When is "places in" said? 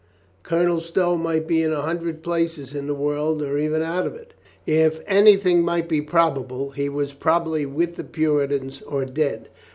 2.23-2.87